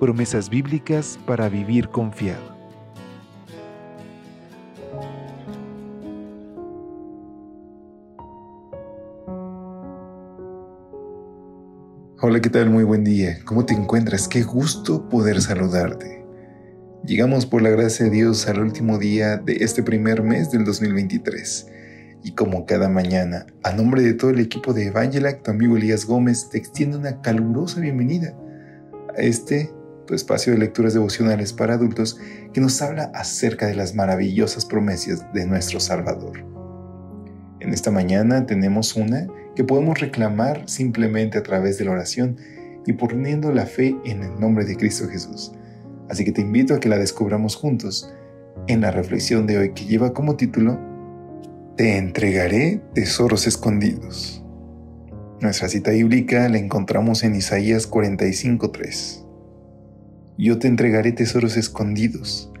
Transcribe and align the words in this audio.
Promesas 0.00 0.50
bíblicas 0.50 1.18
para 1.24 1.48
vivir 1.48 1.88
confiado. 1.88 2.42
Hola, 12.20 12.40
¿qué 12.40 12.50
tal? 12.50 12.70
Muy 12.70 12.82
buen 12.82 13.04
día. 13.04 13.38
¿Cómo 13.44 13.64
te 13.64 13.74
encuentras? 13.74 14.26
Qué 14.26 14.42
gusto 14.42 15.08
poder 15.08 15.40
saludarte. 15.40 16.24
Llegamos 17.04 17.46
por 17.46 17.62
la 17.62 17.70
gracia 17.70 18.06
de 18.06 18.10
Dios 18.10 18.48
al 18.48 18.60
último 18.60 18.98
día 18.98 19.36
de 19.36 19.58
este 19.60 19.84
primer 19.84 20.22
mes 20.22 20.50
del 20.50 20.64
2023. 20.64 21.68
Y 22.24 22.32
como 22.32 22.66
cada 22.66 22.88
mañana, 22.88 23.46
a 23.62 23.72
nombre 23.72 24.02
de 24.02 24.14
todo 24.14 24.30
el 24.30 24.40
equipo 24.40 24.72
de 24.72 24.86
Evangelac, 24.86 25.44
tu 25.44 25.52
amigo 25.52 25.76
Elías 25.76 26.04
Gómez 26.04 26.48
te 26.50 26.58
extiende 26.58 26.96
una 26.96 27.20
calurosa 27.20 27.80
bienvenida 27.80 28.34
a 29.16 29.20
este 29.20 29.70
tu 30.06 30.14
espacio 30.14 30.52
de 30.52 30.58
lecturas 30.58 30.94
devocionales 30.94 31.52
para 31.52 31.74
adultos 31.74 32.18
que 32.52 32.60
nos 32.60 32.80
habla 32.82 33.10
acerca 33.14 33.66
de 33.66 33.74
las 33.74 33.94
maravillosas 33.94 34.64
promesas 34.64 35.32
de 35.32 35.46
nuestro 35.46 35.80
Salvador. 35.80 36.44
En 37.60 37.72
esta 37.72 37.90
mañana 37.90 38.46
tenemos 38.46 38.94
una 38.96 39.26
que 39.56 39.64
podemos 39.64 39.98
reclamar 40.00 40.62
simplemente 40.68 41.38
a 41.38 41.42
través 41.42 41.78
de 41.78 41.86
la 41.86 41.92
oración 41.92 42.36
y 42.86 42.92
poniendo 42.92 43.52
la 43.52 43.66
fe 43.66 43.96
en 44.04 44.22
el 44.22 44.38
nombre 44.38 44.64
de 44.64 44.76
Cristo 44.76 45.08
Jesús. 45.08 45.52
Así 46.08 46.24
que 46.24 46.32
te 46.32 46.42
invito 46.42 46.74
a 46.74 46.80
que 46.80 46.88
la 46.88 46.98
descubramos 46.98 47.56
juntos 47.56 48.12
en 48.66 48.80
la 48.82 48.90
reflexión 48.90 49.46
de 49.46 49.58
hoy 49.58 49.72
que 49.72 49.86
lleva 49.86 50.12
como 50.12 50.36
título 50.36 50.78
Te 51.76 51.96
entregaré 51.96 52.82
tesoros 52.94 53.46
escondidos. 53.46 54.44
Nuestra 55.40 55.68
cita 55.68 55.90
bíblica 55.90 56.48
la 56.48 56.58
encontramos 56.58 57.22
en 57.22 57.34
Isaías 57.34 57.90
45:3. 57.90 59.23
Yo 60.36 60.58
te 60.58 60.66
entregaré 60.66 61.12
tesoros 61.12 61.56
escondidos, 61.56 62.52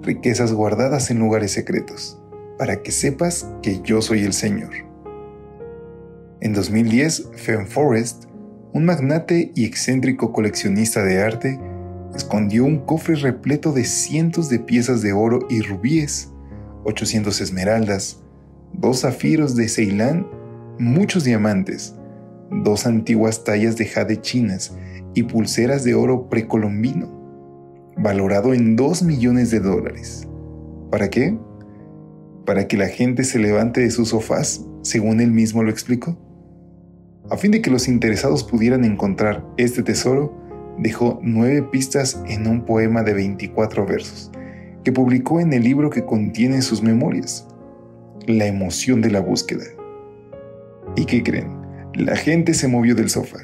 riquezas 0.00 0.54
guardadas 0.54 1.10
en 1.10 1.18
lugares 1.18 1.52
secretos, 1.52 2.18
para 2.56 2.82
que 2.82 2.92
sepas 2.92 3.46
que 3.62 3.80
yo 3.82 4.00
soy 4.00 4.24
el 4.24 4.32
Señor. 4.32 4.70
En 6.40 6.54
2010, 6.54 7.28
Fen 7.36 7.66
Forrest, 7.66 8.24
un 8.72 8.86
magnate 8.86 9.52
y 9.54 9.66
excéntrico 9.66 10.32
coleccionista 10.32 11.02
de 11.02 11.20
arte, 11.20 11.60
escondió 12.14 12.64
un 12.64 12.78
cofre 12.86 13.16
repleto 13.16 13.72
de 13.72 13.84
cientos 13.84 14.48
de 14.48 14.58
piezas 14.58 15.02
de 15.02 15.12
oro 15.12 15.40
y 15.50 15.60
rubíes, 15.60 16.30
800 16.84 17.38
esmeraldas, 17.42 18.22
dos 18.72 19.02
zafiros 19.02 19.56
de 19.56 19.68
Ceilán, 19.68 20.26
muchos 20.78 21.24
diamantes, 21.24 21.94
dos 22.50 22.86
antiguas 22.86 23.44
tallas 23.44 23.76
de 23.76 23.86
jade 23.86 24.20
chinas 24.20 24.76
y 25.14 25.24
pulseras 25.24 25.84
de 25.84 25.94
oro 25.94 26.28
precolombino, 26.28 27.92
valorado 27.96 28.54
en 28.54 28.76
2 28.76 29.02
millones 29.02 29.50
de 29.50 29.60
dólares. 29.60 30.28
¿Para 30.90 31.10
qué? 31.10 31.36
Para 32.44 32.66
que 32.66 32.76
la 32.76 32.88
gente 32.88 33.24
se 33.24 33.38
levante 33.38 33.80
de 33.80 33.90
sus 33.90 34.08
sofás, 34.08 34.64
según 34.82 35.20
él 35.20 35.30
mismo 35.30 35.62
lo 35.62 35.70
explicó. 35.70 36.18
A 37.30 37.36
fin 37.36 37.52
de 37.52 37.62
que 37.62 37.70
los 37.70 37.86
interesados 37.86 38.42
pudieran 38.42 38.84
encontrar 38.84 39.46
este 39.56 39.82
tesoro, 39.82 40.36
dejó 40.78 41.20
nueve 41.22 41.62
pistas 41.62 42.22
en 42.26 42.46
un 42.46 42.64
poema 42.64 43.02
de 43.02 43.14
24 43.14 43.86
versos, 43.86 44.32
que 44.82 44.92
publicó 44.92 45.40
en 45.40 45.52
el 45.52 45.62
libro 45.62 45.90
que 45.90 46.04
contiene 46.04 46.62
sus 46.62 46.82
memorias, 46.82 47.46
La 48.26 48.46
emoción 48.46 49.00
de 49.00 49.10
la 49.10 49.20
búsqueda. 49.20 49.64
¿Y 50.96 51.04
qué 51.04 51.22
creen? 51.22 51.59
La 51.94 52.14
gente 52.14 52.54
se 52.54 52.68
movió 52.68 52.94
del 52.94 53.10
sofá. 53.10 53.38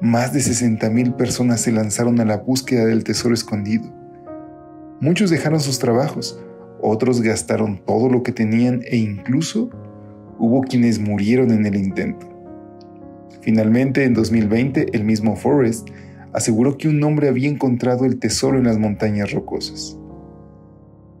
Más 0.00 0.32
de 0.32 0.38
60.000 0.38 1.16
personas 1.16 1.62
se 1.62 1.72
lanzaron 1.72 2.20
a 2.20 2.24
la 2.24 2.36
búsqueda 2.36 2.84
del 2.84 3.02
tesoro 3.02 3.34
escondido. 3.34 3.92
Muchos 5.00 5.30
dejaron 5.30 5.58
sus 5.58 5.80
trabajos, 5.80 6.40
otros 6.80 7.20
gastaron 7.22 7.82
todo 7.84 8.08
lo 8.08 8.22
que 8.22 8.30
tenían 8.30 8.82
e 8.86 8.98
incluso 8.98 9.68
hubo 10.38 10.60
quienes 10.60 11.00
murieron 11.00 11.50
en 11.50 11.66
el 11.66 11.74
intento. 11.74 12.28
Finalmente, 13.40 14.04
en 14.04 14.14
2020, 14.14 14.96
el 14.96 15.02
mismo 15.02 15.34
Forrest 15.34 15.88
aseguró 16.32 16.78
que 16.78 16.86
un 16.86 17.02
hombre 17.02 17.28
había 17.28 17.48
encontrado 17.48 18.04
el 18.04 18.20
tesoro 18.20 18.58
en 18.58 18.64
las 18.64 18.78
montañas 18.78 19.32
rocosas. 19.32 19.98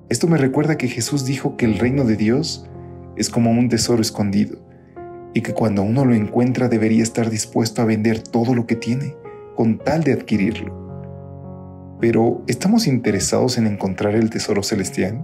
Esto 0.08 0.28
me 0.28 0.38
recuerda 0.38 0.78
que 0.78 0.86
Jesús 0.86 1.24
dijo 1.24 1.56
que 1.56 1.66
el 1.66 1.80
reino 1.80 2.04
de 2.04 2.14
Dios 2.14 2.70
es 3.16 3.30
como 3.30 3.50
un 3.50 3.68
tesoro 3.68 4.00
escondido 4.00 4.65
y 5.36 5.42
que 5.42 5.52
cuando 5.52 5.82
uno 5.82 6.06
lo 6.06 6.14
encuentra 6.14 6.66
debería 6.66 7.02
estar 7.02 7.28
dispuesto 7.28 7.82
a 7.82 7.84
vender 7.84 8.22
todo 8.22 8.54
lo 8.54 8.66
que 8.66 8.74
tiene 8.74 9.14
con 9.54 9.76
tal 9.76 10.02
de 10.02 10.14
adquirirlo. 10.14 11.98
Pero, 12.00 12.42
¿estamos 12.46 12.86
interesados 12.86 13.58
en 13.58 13.66
encontrar 13.66 14.14
el 14.14 14.30
tesoro 14.30 14.62
celestial? 14.62 15.22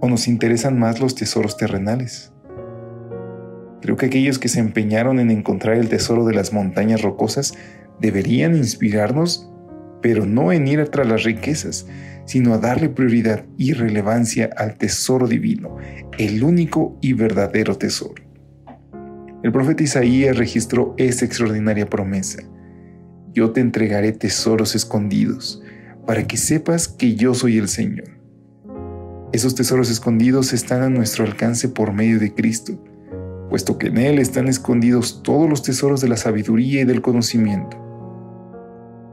¿O 0.00 0.08
nos 0.08 0.28
interesan 0.28 0.78
más 0.78 1.00
los 1.00 1.16
tesoros 1.16 1.56
terrenales? 1.56 2.32
Creo 3.82 3.96
que 3.96 4.06
aquellos 4.06 4.38
que 4.38 4.46
se 4.46 4.60
empeñaron 4.60 5.18
en 5.18 5.32
encontrar 5.32 5.78
el 5.78 5.88
tesoro 5.88 6.24
de 6.24 6.34
las 6.34 6.52
montañas 6.52 7.02
rocosas 7.02 7.54
deberían 8.00 8.54
inspirarnos, 8.54 9.50
pero 10.00 10.26
no 10.26 10.52
en 10.52 10.68
ir 10.68 10.86
tras 10.90 11.08
las 11.08 11.24
riquezas, 11.24 11.88
sino 12.24 12.54
a 12.54 12.58
darle 12.58 12.88
prioridad 12.88 13.46
y 13.58 13.72
relevancia 13.72 14.48
al 14.56 14.78
tesoro 14.78 15.26
divino, 15.26 15.76
el 16.18 16.44
único 16.44 16.96
y 17.00 17.14
verdadero 17.14 17.76
tesoro. 17.76 18.25
El 19.46 19.52
profeta 19.52 19.84
Isaías 19.84 20.36
registró 20.36 20.96
esta 20.96 21.24
extraordinaria 21.24 21.88
promesa. 21.88 22.42
Yo 23.32 23.52
te 23.52 23.60
entregaré 23.60 24.10
tesoros 24.10 24.74
escondidos, 24.74 25.62
para 26.04 26.26
que 26.26 26.36
sepas 26.36 26.88
que 26.88 27.14
yo 27.14 27.32
soy 27.32 27.56
el 27.56 27.68
Señor. 27.68 28.08
Esos 29.32 29.54
tesoros 29.54 29.88
escondidos 29.88 30.52
están 30.52 30.82
a 30.82 30.90
nuestro 30.90 31.24
alcance 31.24 31.68
por 31.68 31.92
medio 31.92 32.18
de 32.18 32.34
Cristo 32.34 32.76
puesto 33.48 33.78
que 33.78 33.86
en 33.86 33.98
él 33.98 34.18
están 34.18 34.48
escondidos 34.48 35.22
todos 35.22 35.48
los 35.48 35.62
tesoros 35.62 36.00
de 36.00 36.08
la 36.08 36.16
sabiduría 36.16 36.80
y 36.80 36.84
del 36.84 37.00
conocimiento. 37.00 37.76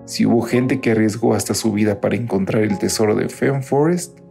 Si 0.06 0.26
hubo 0.26 0.42
gente 0.42 0.82
que 0.82 0.90
arriesgó 0.90 1.36
hasta 1.36 1.54
su 1.54 1.72
vida 1.72 2.02
para 2.02 2.16
encontrar 2.16 2.64
el 2.64 2.80
tesoro 2.80 3.14
de 3.14 3.30
Fen 3.30 3.62
Forest, 3.62 4.23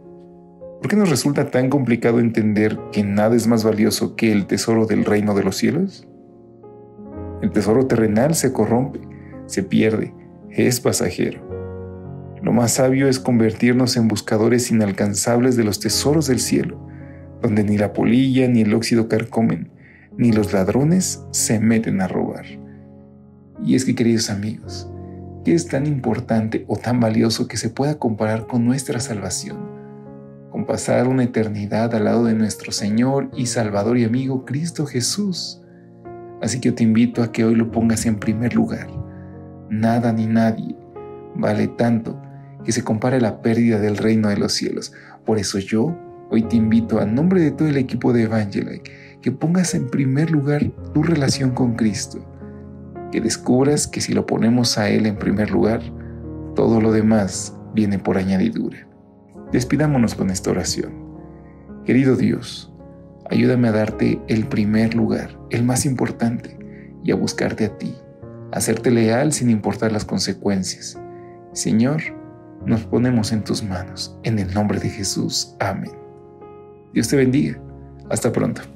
¿por 0.83 0.89
qué 0.89 0.97
nos 0.97 1.09
resulta 1.09 1.49
tan 1.49 1.69
complicado 1.69 2.19
entender 2.19 2.77
que 2.91 3.05
nada 3.05 3.37
es 3.37 3.47
más 3.47 3.63
valioso 3.63 4.17
que 4.17 4.33
el 4.33 4.47
tesoro 4.47 4.85
del 4.85 5.05
reino 5.05 5.33
de 5.33 5.41
los 5.41 5.55
cielos? 5.55 6.05
El 7.41 7.51
tesoro 7.51 7.87
terrenal 7.87 8.35
se 8.35 8.51
corrompe, 8.51 8.99
se 9.45 9.63
pierde, 9.63 10.13
es 10.51 10.81
pasajero. 10.81 11.39
Lo 12.41 12.51
más 12.51 12.73
sabio 12.73 13.07
es 13.07 13.17
convertirnos 13.17 13.95
en 13.95 14.09
buscadores 14.09 14.71
inalcanzables 14.71 15.55
de 15.55 15.63
los 15.63 15.79
tesoros 15.79 16.27
del 16.27 16.41
cielo, 16.41 16.85
donde 17.41 17.63
ni 17.63 17.77
la 17.77 17.93
polilla 17.93 18.49
ni 18.49 18.59
el 18.63 18.73
óxido 18.73 19.07
carcomen, 19.07 19.71
ni 20.17 20.33
los 20.33 20.51
ladrones 20.51 21.23
se 21.31 21.61
meten 21.61 22.01
a 22.01 22.09
robar. 22.09 22.43
Y 23.63 23.75
es 23.75 23.85
que, 23.85 23.95
queridos 23.95 24.29
amigos, 24.29 24.91
¿qué 25.45 25.53
es 25.53 25.65
tan 25.65 25.87
importante 25.87 26.65
o 26.67 26.75
tan 26.75 26.99
valioso 26.99 27.47
que 27.47 27.55
se 27.55 27.69
pueda 27.69 27.99
comparar 27.99 28.47
con 28.47 28.65
nuestra 28.65 28.99
salvación? 28.99 29.72
Pasar 30.65 31.07
una 31.07 31.23
eternidad 31.23 31.93
al 31.93 32.05
lado 32.05 32.25
de 32.25 32.33
nuestro 32.33 32.71
Señor 32.71 33.29
y 33.35 33.47
Salvador 33.47 33.97
y 33.97 34.05
amigo 34.05 34.45
Cristo 34.45 34.85
Jesús. 34.85 35.61
Así 36.41 36.61
que 36.61 36.71
te 36.71 36.83
invito 36.83 37.21
a 37.21 37.31
que 37.31 37.43
hoy 37.43 37.55
lo 37.55 37.69
pongas 37.69 38.05
en 38.05 38.15
primer 38.17 38.55
lugar. 38.55 38.87
Nada 39.69 40.13
ni 40.13 40.25
nadie 40.25 40.75
vale 41.35 41.67
tanto 41.67 42.19
que 42.63 42.71
se 42.71 42.83
compare 42.83 43.19
la 43.19 43.41
pérdida 43.41 43.79
del 43.79 43.97
reino 43.97 44.29
de 44.29 44.37
los 44.37 44.53
cielos. 44.53 44.93
Por 45.25 45.37
eso 45.37 45.59
yo 45.59 45.97
hoy 46.29 46.43
te 46.43 46.55
invito 46.55 46.99
a 46.99 47.05
nombre 47.05 47.41
de 47.41 47.51
todo 47.51 47.67
el 47.67 47.77
equipo 47.77 48.13
de 48.13 48.23
Evangelike 48.23 48.91
que 49.21 49.31
pongas 49.31 49.73
en 49.73 49.89
primer 49.89 50.31
lugar 50.31 50.71
tu 50.93 51.03
relación 51.03 51.51
con 51.51 51.75
Cristo, 51.75 52.25
que 53.11 53.21
descubras 53.21 53.87
que 53.87 54.01
si 54.01 54.13
lo 54.13 54.25
ponemos 54.25 54.77
a 54.77 54.89
Él 54.89 55.05
en 55.05 55.17
primer 55.17 55.51
lugar, 55.51 55.81
todo 56.55 56.79
lo 56.79 56.91
demás 56.91 57.55
viene 57.73 57.99
por 57.99 58.17
añadidura. 58.17 58.87
Despidámonos 59.53 60.15
con 60.15 60.31
esta 60.31 60.49
oración. 60.49 60.91
Querido 61.85 62.15
Dios, 62.15 62.73
ayúdame 63.29 63.67
a 63.67 63.71
darte 63.71 64.19
el 64.27 64.47
primer 64.47 64.95
lugar, 64.95 65.37
el 65.51 65.63
más 65.63 65.85
importante, 65.85 66.57
y 67.03 67.11
a 67.11 67.15
buscarte 67.15 67.65
a 67.65 67.77
ti, 67.77 67.95
a 68.51 68.59
serte 68.59 68.89
leal 68.89 69.31
sin 69.31 69.51
importar 69.51 69.91
las 69.91 70.05
consecuencias. 70.05 70.99
Señor, 71.51 72.01
nos 72.65 72.83
ponemos 72.85 73.31
en 73.31 73.43
tus 73.43 73.61
manos. 73.63 74.17
En 74.23 74.39
el 74.39 74.51
nombre 74.55 74.79
de 74.79 74.89
Jesús. 74.89 75.55
Amén. 75.59 75.91
Dios 76.91 77.07
te 77.07 77.15
bendiga. 77.15 77.61
Hasta 78.09 78.31
pronto. 78.31 78.72